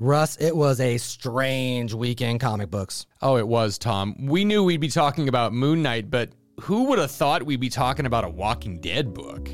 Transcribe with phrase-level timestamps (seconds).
[0.00, 3.04] Russ, it was a strange weekend comic books.
[3.20, 4.16] Oh, it was, Tom.
[4.26, 7.68] We knew we'd be talking about Moon Knight, but who would have thought we'd be
[7.68, 9.50] talking about a Walking Dead book?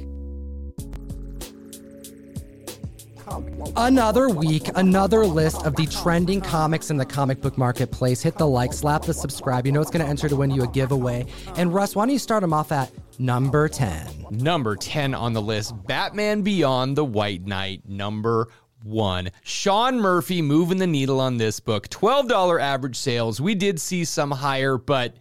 [3.77, 8.23] Another week, another list of the trending comics in the comic book marketplace.
[8.23, 9.67] Hit the like, slap the subscribe.
[9.67, 11.27] You know it's going to enter to win you a giveaway.
[11.57, 14.27] And Russ, why don't you start them off at number 10?
[14.31, 18.47] Number 10 on the list Batman Beyond the White Knight, number
[18.83, 19.31] one.
[19.43, 21.89] Sean Murphy moving the needle on this book.
[21.89, 23.41] $12 average sales.
[23.41, 25.17] We did see some higher, but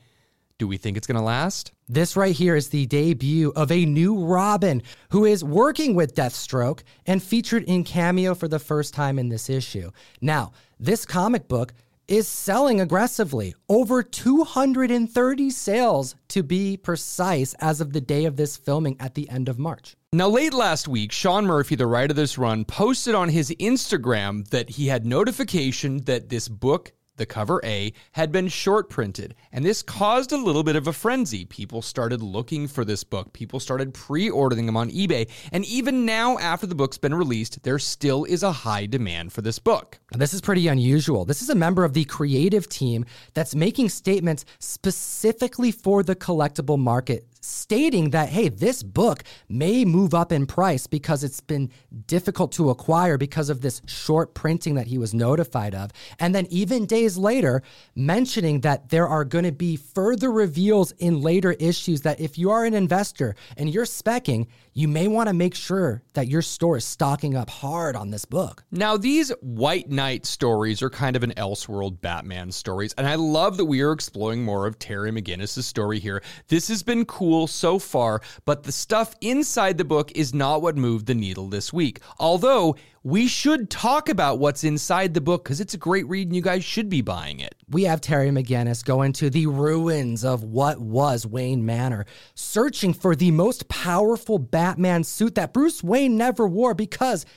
[0.58, 1.74] do we think it's going to last?
[1.88, 6.82] This right here is the debut of a new Robin who is working with Deathstroke
[7.06, 9.92] and featured in Cameo for the first time in this issue.
[10.22, 11.74] Now, this comic book
[12.08, 13.56] is selling aggressively.
[13.68, 19.30] Over 230 sales to be precise as of the day of this filming at the
[19.30, 19.96] end of March.
[20.14, 24.48] Now, late last week, Sean Murphy, the writer of this run, posted on his Instagram
[24.50, 29.64] that he had notification that this book the cover A, had been short printed, and
[29.64, 31.46] this caused a little bit of a frenzy.
[31.46, 36.06] People started looking for this book, people started pre ordering them on eBay, and even
[36.06, 40.00] now, after the book's been released, there still is a high demand for this book.
[40.12, 41.26] This is pretty unusual.
[41.26, 46.80] This is a member of the creative team that's making statements specifically for the collectible
[46.80, 51.70] market stating that, hey, this book may move up in price because it's been
[52.08, 55.92] difficult to acquire because of this short printing that he was notified of.
[56.20, 57.62] And then even days later,
[57.96, 62.50] mentioning that there are going to be further reveals in later issues that if you
[62.52, 66.78] are an investor and you're specking, you may want to make sure that your store
[66.78, 68.64] is stocking up hard on this book.
[68.72, 73.56] Now, these White Knight stories are kind of an Elseworld Batman stories, and I love
[73.58, 76.22] that we are exploring more of Terry McGinnis' story here.
[76.50, 80.78] This has been cool so far, but the stuff inside the book is not what
[80.78, 82.00] moved the needle this week.
[82.18, 86.36] Although, we should talk about what's inside the book because it's a great read and
[86.36, 87.54] you guys should be buying it.
[87.70, 93.16] We have Terry McGinnis going to the ruins of what was Wayne Manor, searching for
[93.16, 97.28] the most powerful Batman suit that Bruce Wayne never wore because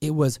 [0.00, 0.38] it was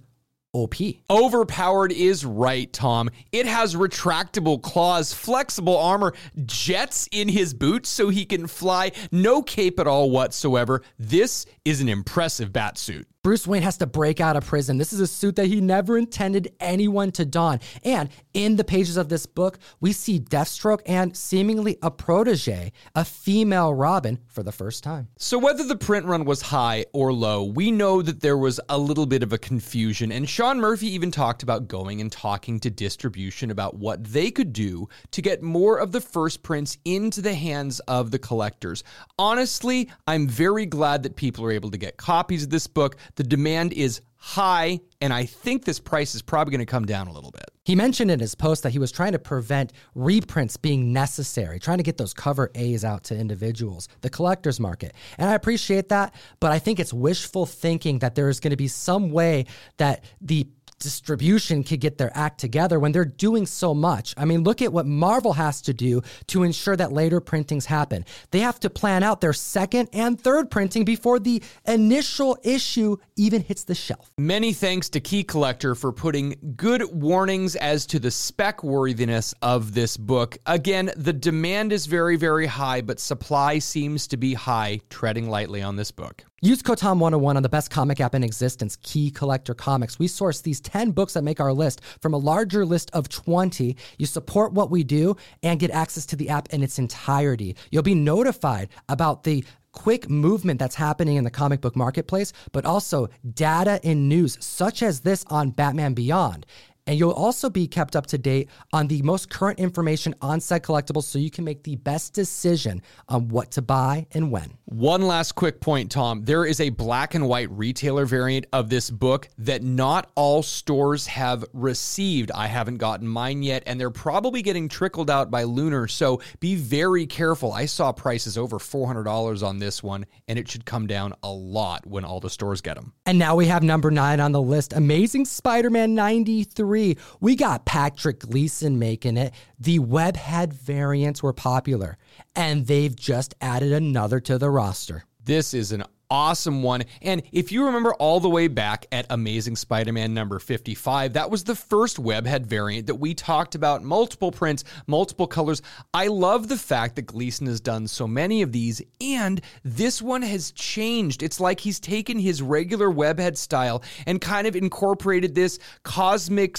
[0.56, 0.74] OP.
[1.10, 3.10] Overpowered is right, Tom.
[3.30, 6.14] It has retractable claws, flexible armor,
[6.46, 10.80] jets in his boots so he can fly, no cape at all whatsoever.
[10.98, 13.06] This is an impressive bat suit.
[13.26, 14.78] Bruce Wayne has to break out of prison.
[14.78, 17.58] This is a suit that he never intended anyone to don.
[17.82, 23.04] And in the pages of this book, we see Deathstroke and seemingly a protege, a
[23.04, 25.08] female Robin, for the first time.
[25.18, 28.78] So, whether the print run was high or low, we know that there was a
[28.78, 30.12] little bit of a confusion.
[30.12, 34.52] And Sean Murphy even talked about going and talking to distribution about what they could
[34.52, 38.84] do to get more of the first prints into the hands of the collectors.
[39.18, 42.96] Honestly, I'm very glad that people are able to get copies of this book.
[43.16, 47.06] The demand is high, and I think this price is probably going to come down
[47.06, 47.44] a little bit.
[47.64, 51.78] He mentioned in his post that he was trying to prevent reprints being necessary, trying
[51.78, 54.94] to get those cover A's out to individuals, the collector's market.
[55.18, 58.56] And I appreciate that, but I think it's wishful thinking that there is going to
[58.56, 59.46] be some way
[59.78, 60.46] that the
[60.78, 64.14] distribution could get their act together when they're doing so much.
[64.16, 68.04] I mean, look at what Marvel has to do to ensure that later printings happen.
[68.30, 73.42] They have to plan out their second and third printing before the initial issue even
[73.42, 74.10] hits the shelf.
[74.18, 79.74] Many thanks to Key Collector for putting good warnings as to the spec worthiness of
[79.74, 80.36] this book.
[80.46, 85.62] Again, the demand is very, very high, but supply seems to be high, treading lightly
[85.62, 86.24] on this book.
[86.42, 89.98] Use ComicTom 101 on the best comic app in existence, Key Collector Comics.
[89.98, 93.76] We source these 10 books that make our list from a larger list of 20.
[93.98, 97.56] You support what we do and get access to the app in its entirety.
[97.70, 102.64] You'll be notified about the quick movement that's happening in the comic book marketplace, but
[102.64, 106.46] also data and news such as this on Batman Beyond.
[106.86, 110.62] And you'll also be kept up to date on the most current information on said
[110.62, 114.56] collectibles so you can make the best decision on what to buy and when.
[114.66, 116.24] One last quick point, Tom.
[116.24, 121.06] There is a black and white retailer variant of this book that not all stores
[121.08, 122.30] have received.
[122.30, 125.88] I haven't gotten mine yet, and they're probably getting trickled out by Lunar.
[125.88, 127.52] So be very careful.
[127.52, 131.86] I saw prices over $400 on this one, and it should come down a lot
[131.86, 132.92] when all the stores get them.
[133.06, 137.34] And now we have number nine on the list Amazing Spider Man 93 three, we
[137.34, 139.32] got Patrick Gleason making it.
[139.58, 141.96] The webhead variants were popular,
[142.34, 145.04] and they've just added another to the roster.
[145.24, 146.84] This is an awesome one.
[147.02, 151.30] And if you remember all the way back at Amazing Spider Man number 55, that
[151.30, 155.62] was the first webhead variant that we talked about multiple prints, multiple colors.
[155.92, 160.22] I love the fact that Gleason has done so many of these, and this one
[160.22, 161.22] has changed.
[161.22, 166.56] It's like he's taken his regular webhead style and kind of incorporated this cosmic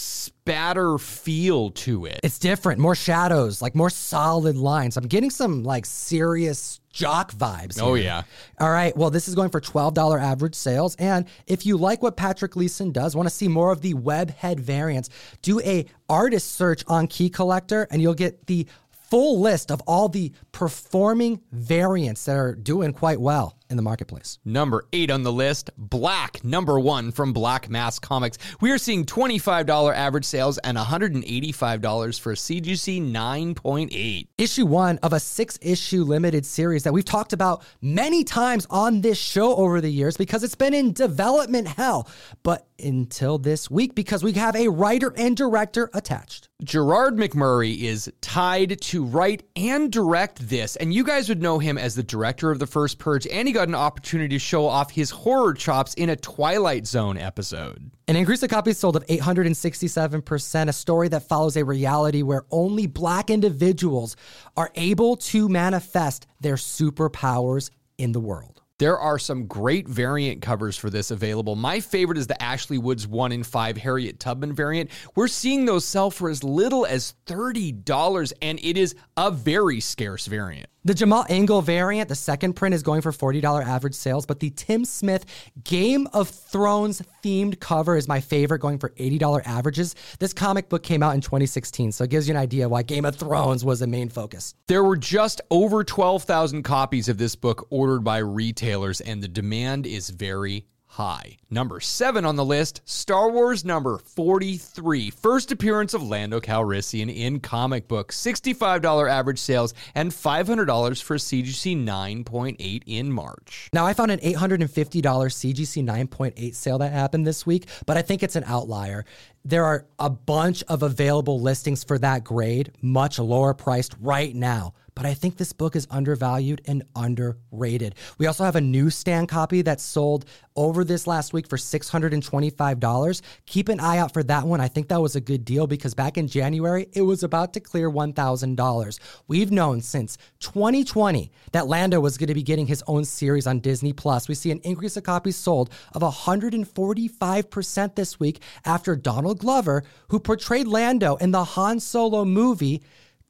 [0.48, 2.20] badder feel to it.
[2.24, 4.98] It's different, more shadows, like more solid lines.
[4.98, 7.80] I'm getting some like serious jock vibes.
[7.82, 8.24] Oh, yeah.
[8.60, 8.96] All right.
[8.98, 10.96] Well, this is going for $12 average sales.
[10.96, 14.32] And if you like what Patrick Gleason does, want to see more of the web
[14.32, 15.10] head variants,
[15.42, 18.66] do a artist search on Key Collector and you'll get the
[19.10, 24.40] full list of all the performing variants that are doing quite well in the marketplace.
[24.46, 28.38] Number eight on the list, Black, number one from Black Mask Comics.
[28.62, 34.28] We are seeing $25 average sales and $185 for a CGC 9.8.
[34.38, 39.02] Issue one of a six issue limited series that we've talked about many times on
[39.02, 42.10] this show over the years because it's been in development hell.
[42.44, 46.50] But until this week, because we have a writer and director attached.
[46.64, 51.78] Gerard McMurray is tied to write and direct this, and you guys would know him
[51.78, 54.92] as the director of The First Purge, and he got an opportunity to show off
[54.92, 57.90] his horror chops in a Twilight Zone episode.
[58.08, 62.86] An increase of copies sold of 867%, a story that follows a reality where only
[62.86, 64.16] black individuals
[64.56, 68.57] are able to manifest their superpowers in the world.
[68.80, 71.56] There are some great variant covers for this available.
[71.56, 74.92] My favorite is the Ashley Woods 1 in 5 Harriet Tubman variant.
[75.16, 80.28] We're seeing those sell for as little as $30, and it is a very scarce
[80.28, 80.70] variant.
[80.86, 84.52] The Jamal Igle variant, the second print, is going for $40 average sales, but the
[84.52, 85.26] Tim Smith
[85.66, 89.96] Game of Thrones themed cover is my favorite, going for $80 averages.
[90.20, 93.04] This comic book came out in 2016, so it gives you an idea why Game
[93.04, 94.54] of Thrones was the main focus.
[94.68, 98.20] There were just over 12,000 copies of this book ordered by
[98.68, 101.38] retailers, and the demand is very high.
[101.50, 105.10] Number seven on the list, Star Wars number 43.
[105.10, 108.12] First appearance of Lando Calrissian in comic book.
[108.12, 113.70] $65 average sales and $500 for CGC 9.8 in March.
[113.72, 118.22] Now, I found an $850 CGC 9.8 sale that happened this week, but I think
[118.22, 119.06] it's an outlier.
[119.46, 124.74] There are a bunch of available listings for that grade, much lower priced right now
[124.98, 127.94] but I think this book is undervalued and underrated.
[128.18, 133.22] We also have a newsstand copy that sold over this last week for $625.
[133.46, 134.60] Keep an eye out for that one.
[134.60, 137.60] I think that was a good deal because back in January, it was about to
[137.60, 139.00] clear $1,000.
[139.28, 143.60] We've known since 2020 that Lando was going to be getting his own series on
[143.60, 144.28] Disney Plus.
[144.28, 150.20] We see an increase of copies sold of 145% this week after Donald Glover, who
[150.20, 152.82] portrayed Lando in the Han Solo movie,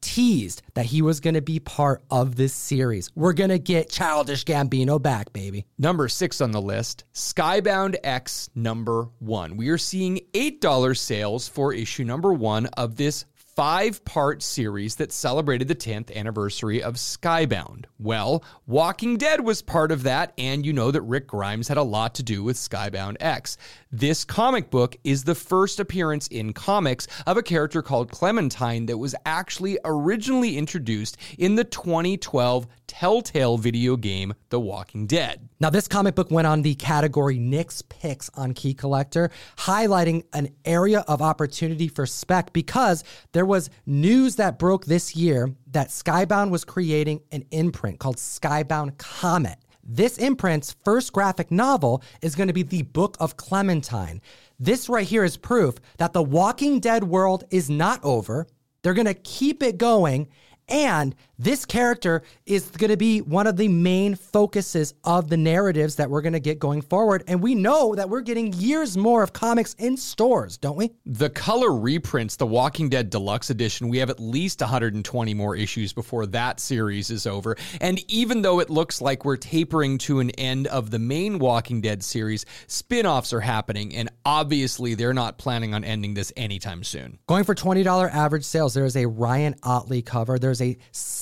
[0.02, 3.12] teased that he was going to be part of this series.
[3.16, 5.66] We're going to get Childish Gambino back, baby.
[5.78, 9.58] Number six on the list, Skybound X number one.
[9.58, 13.26] We are seeing $8 sales for issue number one of this
[13.58, 17.86] five part series that celebrated the 10th anniversary of Skybound.
[17.98, 21.82] Well, Walking Dead was part of that, and you know that Rick Grimes had a
[21.82, 23.58] lot to do with Skybound X.
[23.92, 29.00] This comic book is the first appearance in comics of a character called Clementine that
[29.00, 32.68] was actually originally introduced in the 2012
[33.00, 35.50] Telltale video game The Walking Dead.
[35.60, 40.50] Now, this comic book went on the category Nick's Picks on Key Collector, highlighting an
[40.66, 43.04] area of opportunity for spec because
[43.34, 48.98] there was news that broke this year that Skybound was creating an imprint called Skybound
[48.98, 49.60] Comet.
[49.84, 54.22] This imprint's first graphic novel is going to be the Book of Clementine.
[54.60, 58.48] This right here is proof that the Walking Dead world is not over.
[58.82, 60.30] They're going to keep it going
[60.70, 65.96] and this character is going to be one of the main focuses of the narratives
[65.98, 67.24] that we're going to get going forward.
[67.28, 70.92] And we know that we're getting years more of comics in stores, don't we?
[71.06, 75.94] The color reprints, the Walking Dead Deluxe Edition, we have at least 120 more issues
[75.94, 77.56] before that series is over.
[77.82, 81.82] And even though it looks like we're tapering to an end of the main Walking
[81.82, 83.96] Dead series, spin offs are happening.
[83.96, 87.20] And obviously, they're not planning on ending this anytime soon.
[87.28, 90.40] Going for $20 average sales, there is a Ryan Ottley cover.
[90.40, 90.78] There's a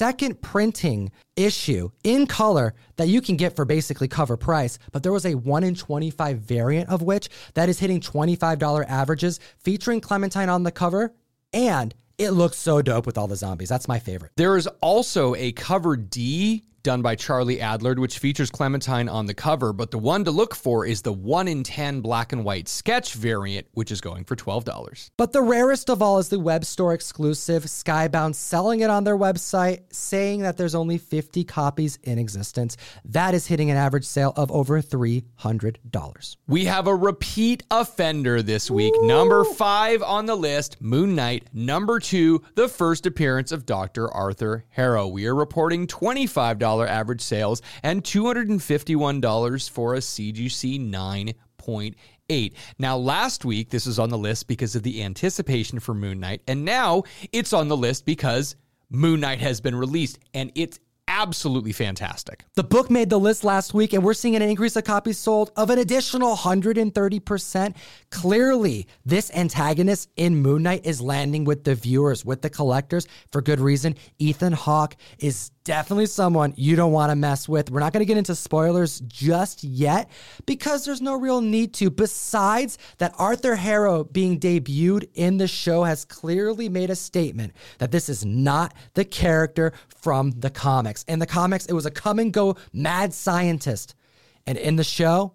[0.06, 5.12] second printing issue in color that you can get for basically cover price, but there
[5.12, 10.48] was a 1 in 25 variant of which that is hitting $25 averages featuring Clementine
[10.48, 11.12] on the cover
[11.54, 13.68] and it looks so dope with all the zombies.
[13.68, 14.32] That's my favorite.
[14.38, 19.34] There is also a cover D done by Charlie Adlard, which features Clementine on the
[19.34, 22.68] cover, but the one to look for is the 1 in 10 black and white
[22.68, 25.10] sketch variant, which is going for $12.
[25.18, 29.18] But the rarest of all is the web store exclusive Skybound selling it on their
[29.18, 32.78] website, saying that there's only 50 copies in existence.
[33.04, 36.36] That is hitting an average sale of over $300.
[36.48, 38.94] We have a repeat offender this week.
[38.96, 39.08] Ooh.
[39.08, 41.48] Number five on the list, Moon Knight.
[41.52, 44.08] Number two, the first appearance of Dr.
[44.14, 45.08] Arthur Harrow.
[45.08, 51.96] We are reporting $25 average sales and $251 for a CGC 9.8.
[52.30, 52.56] 8.
[52.80, 56.42] Now, last week, this was on the list because of the anticipation for Moon Knight,
[56.48, 58.56] and now it's on the list because
[58.90, 62.44] Moon Knight has been released, and it's absolutely fantastic.
[62.56, 65.52] The book made the list last week, and we're seeing an increase of copies sold
[65.56, 67.76] of an additional 130%.
[68.10, 73.42] Clearly, this antagonist in Moon Knight is landing with the viewers, with the collectors, for
[73.42, 73.96] good reason.
[74.18, 77.70] Ethan Hawke is definitely someone you don't want to mess with.
[77.70, 80.10] We're not going to get into spoilers just yet
[80.46, 81.90] because there's no real need to.
[81.90, 87.92] Besides that, Arthur Harrow being debuted in the show has clearly made a statement that
[87.92, 91.04] this is not the character from the comics.
[91.04, 93.96] In the comics, it was a come and go mad scientist.
[94.48, 95.34] And in the show,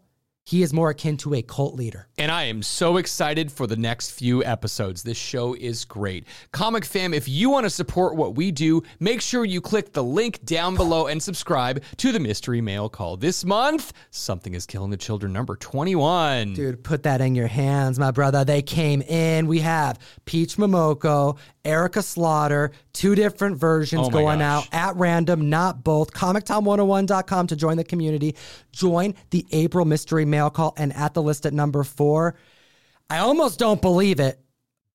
[0.50, 2.08] he is more akin to a cult leader.
[2.18, 5.04] And I am so excited for the next few episodes.
[5.04, 6.24] This show is great.
[6.50, 10.02] Comic fam, if you want to support what we do, make sure you click the
[10.02, 13.16] link down below and subscribe to the Mystery Mail Call.
[13.16, 16.54] This month, Something is Killing the Children number 21.
[16.54, 18.44] Dude, put that in your hands, my brother.
[18.44, 19.46] They came in.
[19.46, 24.66] We have Peach Momoko, Erica Slaughter, two different versions Oh going gosh.
[24.66, 26.12] out at random, not both.
[26.12, 28.34] ComicTom101.com to join the community.
[28.72, 32.36] Join the April Mystery Mail Call and at the list at number four.
[33.10, 34.40] I almost don't believe it,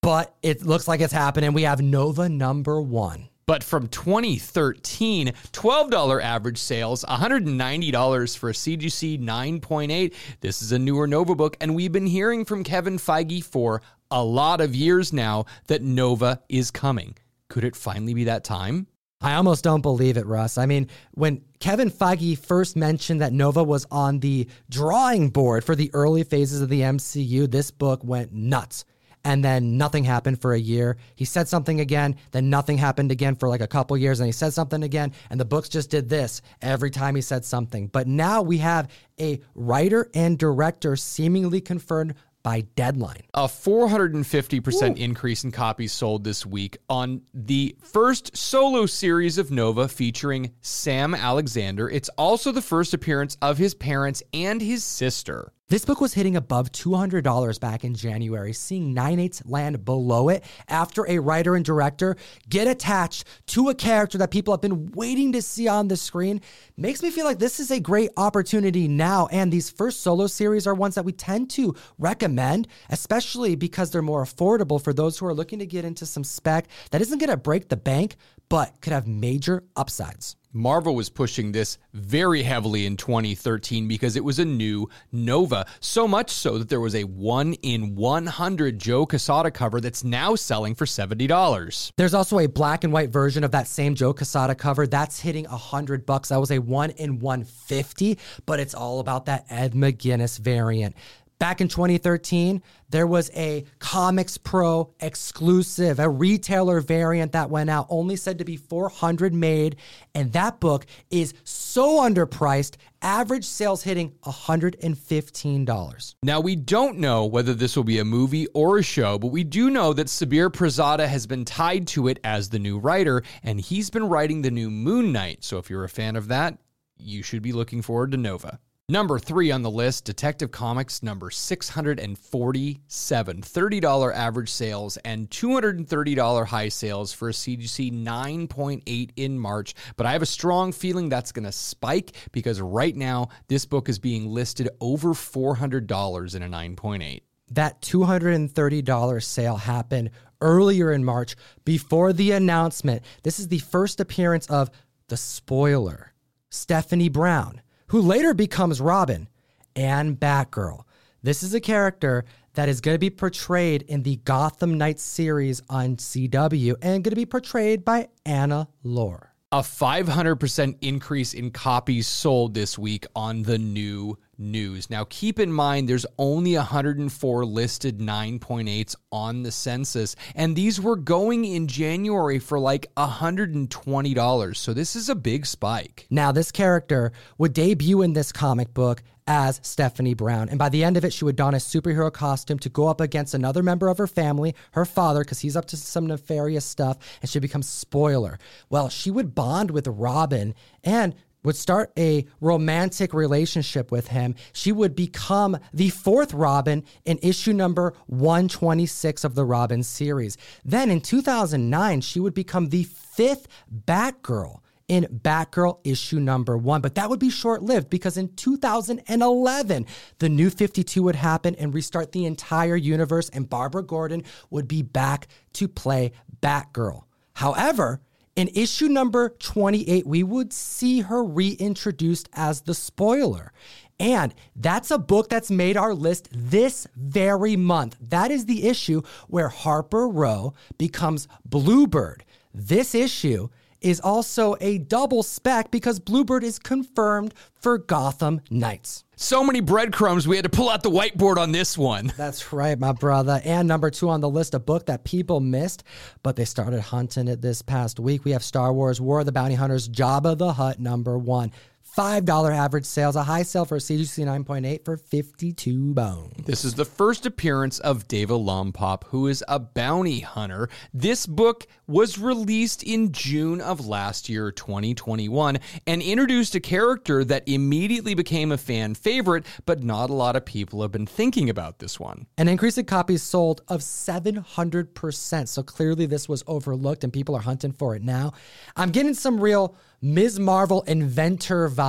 [0.02, 1.54] but it looks like it's happening.
[1.54, 3.28] We have Nova number one.
[3.48, 10.14] But from 2013, $12 average sales, $190 for a CGC 9.8.
[10.42, 14.24] This is a newer Nova book, and we've been hearing from Kevin Feige for a
[14.24, 17.16] lot of years now that Nova is coming.
[17.50, 18.88] Could it finally be that time?
[19.26, 20.60] I almost don't believe it, Russ.
[20.60, 25.76] I mean, when Kevin Feige first mentioned that Nova was on the drawing board for
[25.76, 28.86] the early phases of the MCU, this book went nuts.
[29.24, 30.98] And then nothing happened for a year.
[31.16, 34.32] He said something again, then nothing happened again for like a couple years, and he
[34.32, 37.88] said something again, and the books just did this every time he said something.
[37.88, 42.14] But now we have a writer and director seemingly confirmed
[42.46, 43.24] by deadline.
[43.34, 49.88] A 450% increase in copies sold this week on the first solo series of Nova
[49.88, 51.90] featuring Sam Alexander.
[51.90, 55.54] It's also the first appearance of his parents and his sister.
[55.68, 60.44] This book was hitting above $200 back in January, seeing 9 8 land below it
[60.68, 62.18] after a writer and director
[62.48, 66.42] get attached to a character that people have been waiting to see on the screen.
[66.78, 69.28] Makes me feel like this is a great opportunity now.
[69.32, 74.04] And these first solo series are ones that we tend to recommend, especially because they're
[74.04, 77.32] more affordable for those who are looking to get into some spec that isn't going
[77.32, 78.18] to break the bank,
[78.50, 80.36] but could have major upsides.
[80.56, 85.66] Marvel was pushing this very heavily in 2013 because it was a new Nova.
[85.82, 90.34] So much so that there was a 1 in 100 Joe Quesada cover that's now
[90.36, 91.92] selling for $70.
[91.98, 95.46] There's also a black and white version of that same Joe Quesada cover that's hitting
[95.48, 96.30] a hundred bucks.
[96.30, 100.96] That was a one in 150, but it's all about that Ed McGuinness variant.
[101.38, 107.88] Back in 2013, there was a Comics Pro exclusive, a retailer variant that went out,
[107.90, 109.76] only said to be 400 made.
[110.14, 116.16] And that book is so underpriced, average sales hitting $115.
[116.24, 119.44] Now, we don't know whether this will be a movie or a show, but we
[119.44, 123.60] do know that Sabir Pirzada has been tied to it as the new writer, and
[123.60, 125.44] he's been writing the new Moon Knight.
[125.44, 126.58] So if you're a fan of that,
[126.98, 128.60] you should be looking forward to Nova.
[128.88, 133.42] Number three on the list, Detective Comics number 647.
[133.42, 139.74] $30 average sales and $230 high sales for a CGC 9.8 in March.
[139.98, 143.90] But I have a strong feeling that's going to spike because right now this book
[143.90, 147.22] is being listed over $400 in a 9.8.
[147.50, 150.12] that $230 sale happened
[150.42, 153.02] earlier in March before the announcement.
[153.24, 154.70] This is the first appearance of
[155.08, 156.14] the spoiler,
[156.52, 157.62] Stephanie Brown,
[157.96, 159.30] who later becomes Robin
[159.74, 160.84] and Batgirl.
[161.24, 162.26] This is a character
[162.56, 167.12] that is going to be portrayed in the Gotham Knights series on CW and going
[167.12, 169.34] to be portrayed by Anna Lore.
[169.54, 174.90] A 500% increase in copies sold this week on the new news.
[174.90, 180.96] Now, keep in mind there's only 104 listed 9.8s on the census, and these were
[180.96, 184.56] going in January for like $120.
[184.56, 186.08] So, this is a big spike.
[186.10, 190.50] Now, this character would debut in this comic book as Stephanie Brown.
[190.50, 193.02] And by the end of it, she would don a superhero costume to go up
[193.02, 196.98] against another member of her family, her father, because he's up to some nefarious stuff,
[197.22, 198.38] and she becomes spoiler.
[198.70, 201.16] Well, she would bond with Robin and
[201.46, 204.36] would start a romantic relationship with him.
[204.52, 210.38] She would become the fourth Robin in issue number 126 of the Robin series.
[210.66, 216.82] Then in 2009, she would become the fifth Batgirl in Batgirl issue number one.
[216.82, 219.86] But that would be short lived because in 2011,
[220.20, 224.82] the new 52 would happen and restart the entire universe, and Barbara Gordon would be
[224.82, 226.12] back to play
[226.42, 227.04] Batgirl.
[227.34, 228.02] However,
[228.36, 233.54] in issue number 28, we would see her reintroduced as the spoiler.
[233.98, 237.96] And that's a book that's made our list this very month.
[238.02, 242.26] That is the issue where Harper Row becomes Bluebird.
[242.54, 243.50] This issue
[243.86, 249.04] is also a double spec because Bluebird is confirmed for Gotham Knights.
[249.16, 252.12] So many breadcrumbs, we had to pull out the whiteboard on this one.
[252.18, 253.40] That's right, my brother.
[253.46, 255.84] And number two on the list, a book that people missed,
[256.24, 258.26] but they started hunting it this past week.
[258.26, 261.52] We have Star Wars War of the Bounty Hunters, Jabba the Hutt, number one.
[261.96, 266.46] $5 average sales, a high sale for a CGC 9.8 for 52 bones.
[266.46, 270.68] This is the first appearance of Deva Lompop, who is a bounty hunter.
[270.94, 277.48] This book was released in June of last year, 2021, and introduced a character that
[277.48, 281.80] immediately became a fan favorite, but not a lot of people have been thinking about
[281.80, 282.26] this one.
[282.38, 285.48] An increase in copies sold of 700%.
[285.48, 288.34] So clearly this was overlooked and people are hunting for it now.
[288.76, 290.40] I'm getting some real Ms.
[290.40, 291.85] Marvel inventor vibes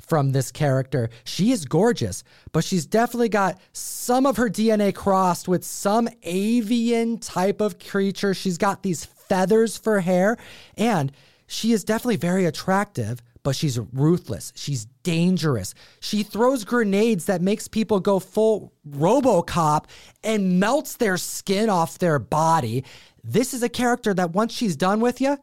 [0.00, 1.10] from this character.
[1.24, 7.18] She is gorgeous, but she's definitely got some of her DNA crossed with some avian
[7.18, 8.34] type of creature.
[8.34, 10.36] She's got these feathers for hair,
[10.76, 11.12] and
[11.46, 13.22] she is definitely very attractive.
[13.44, 14.52] But she's ruthless.
[14.56, 15.72] She's dangerous.
[16.00, 19.84] She throws grenades that makes people go full RoboCop
[20.22, 22.84] and melts their skin off their body.
[23.24, 25.38] This is a character that once she's done with you,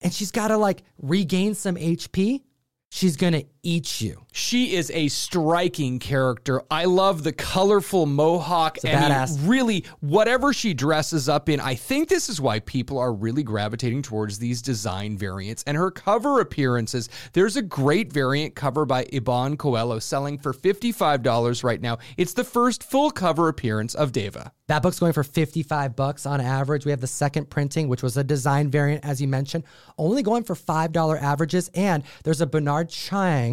[0.00, 2.42] and she's got to like regain some HP,
[2.90, 4.24] she's going to eat you.
[4.32, 6.62] She is a striking character.
[6.70, 9.48] I love the colorful mohawk It's a badass.
[9.48, 11.60] really whatever she dresses up in.
[11.60, 15.90] I think this is why people are really gravitating towards these design variants and her
[15.90, 17.08] cover appearances.
[17.32, 21.98] There's a great variant cover by Iban Coelho selling for $55 right now.
[22.16, 24.52] It's the first full cover appearance of Deva.
[24.68, 26.84] That book's going for 55 bucks on average.
[26.84, 29.64] We have the second printing, which was a design variant, as you mentioned,
[29.98, 31.68] only going for $5 averages.
[31.74, 33.49] And there's a Bernard Chang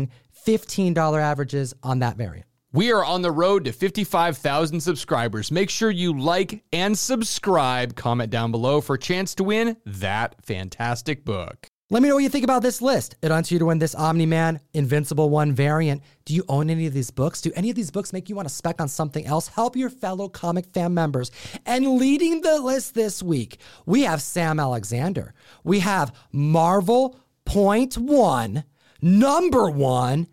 [0.48, 2.48] $15 averages on that variant.
[2.72, 5.52] We are on the road to 55,000 subscribers.
[5.52, 7.96] Make sure you like and subscribe.
[7.96, 11.68] Comment down below for a chance to win that fantastic book.
[11.90, 13.16] Let me know what you think about this list.
[13.22, 16.02] It wants you to win this Omni Man Invincible One variant.
[16.26, 17.42] Do you own any of these books?
[17.42, 19.48] Do any of these books make you want to spec on something else?
[19.48, 21.32] Help your fellow comic fan members.
[21.66, 25.34] And leading the list this week, we have Sam Alexander.
[25.64, 28.66] We have Marvel Point One,
[29.02, 30.28] number one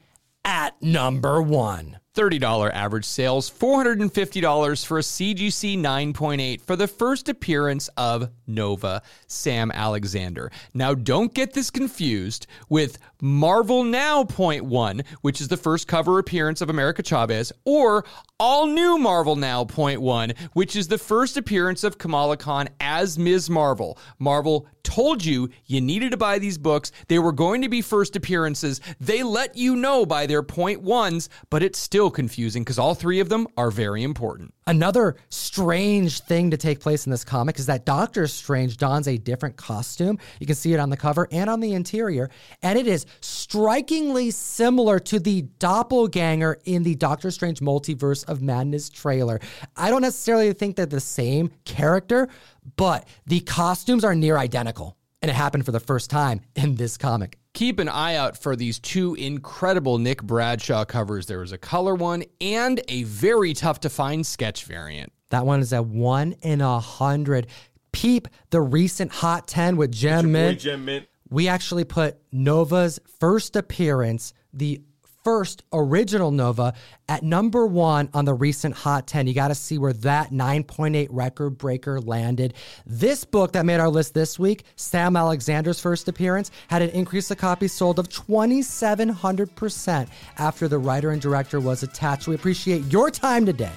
[0.44, 1.98] at number one.
[2.14, 9.70] $30 average sales, $450 for a CGC 9.8 for the first appearance of Nova, Sam
[9.72, 10.50] Alexander.
[10.72, 16.18] Now, don't get this confused with Marvel Now Point One, which is the first cover
[16.18, 18.04] appearance of America Chavez, or
[18.38, 23.18] All New Marvel Now Point One, which is the first appearance of Kamala Khan as
[23.18, 23.48] Ms.
[23.48, 23.98] Marvel.
[24.18, 26.92] Marvel told you you needed to buy these books.
[27.08, 28.80] They were going to be first appearances.
[29.00, 33.20] They let you know by their point ones, but it's still confusing because all three
[33.20, 34.52] of them are very important.
[34.66, 39.16] Another strange thing to take place in this comic is that Doctor Strange dons a
[39.16, 40.18] different costume.
[40.40, 42.30] You can see it on the cover and on the interior,
[42.62, 48.90] and it is strikingly similar to the doppelganger in the Doctor Strange Multiverse of Madness
[48.90, 49.40] trailer.
[49.76, 52.28] I don't necessarily think they're the same character,
[52.76, 56.96] but the costumes are near identical, and it happened for the first time in this
[56.96, 61.26] comic keep an eye out for these two incredible Nick Bradshaw covers.
[61.26, 65.12] There was a color one and a very tough to find sketch variant.
[65.30, 67.46] That one is at one in a hundred.
[67.94, 70.58] Peep the recent Hot 10 with Gem Mint.
[70.58, 71.06] Gem Mint.
[71.30, 74.82] We actually put Nova's first appearance, the
[75.22, 76.74] first original Nova
[77.08, 79.26] at number one on the recent Hot 10.
[79.26, 82.54] You got to see where that 9.8 record breaker landed.
[82.84, 87.30] This book that made our list this week, Sam Alexander's first appearance, had an increase
[87.30, 92.28] of copies sold of 2,700% after the writer and director was attached.
[92.28, 93.72] We appreciate your time today,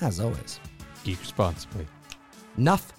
[0.00, 0.60] as always.
[1.04, 1.86] Geek responsibly.
[2.58, 2.92] Enough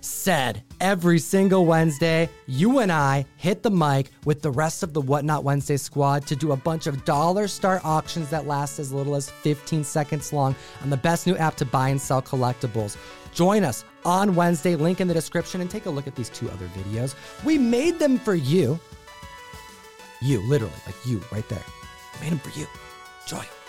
[0.00, 5.00] said every single Wednesday, you and I hit the mic with the rest of the
[5.00, 9.14] Whatnot Wednesday squad to do a bunch of dollar star auctions that last as little
[9.14, 12.96] as 15 seconds long on the best new app to buy and sell collectibles.
[13.32, 16.48] Join us on Wednesday, link in the description, and take a look at these two
[16.50, 17.14] other videos.
[17.44, 18.80] We made them for you.
[20.22, 21.64] You, literally, like you right there.
[22.14, 22.66] We made them for you.
[23.28, 23.65] 'em.